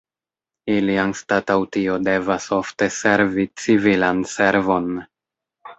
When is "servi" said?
2.99-3.47